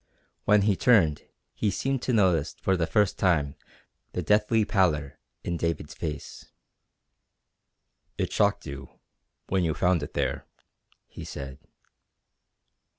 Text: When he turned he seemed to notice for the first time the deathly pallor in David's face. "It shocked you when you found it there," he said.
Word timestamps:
When 0.45 0.63
he 0.63 0.75
turned 0.75 1.27
he 1.53 1.69
seemed 1.69 2.01
to 2.01 2.11
notice 2.11 2.55
for 2.59 2.75
the 2.75 2.87
first 2.87 3.19
time 3.19 3.53
the 4.13 4.23
deathly 4.23 4.65
pallor 4.65 5.19
in 5.43 5.57
David's 5.57 5.93
face. 5.93 6.47
"It 8.17 8.31
shocked 8.33 8.65
you 8.65 8.89
when 9.49 9.63
you 9.63 9.75
found 9.75 10.01
it 10.01 10.15
there," 10.15 10.47
he 11.05 11.23
said. 11.23 11.59